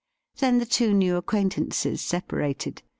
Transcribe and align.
Then 0.39 0.57
the 0.57 0.65
two 0.65 0.95
new 0.95 1.15
acquaintances 1.15 2.01
separated. 2.01 2.81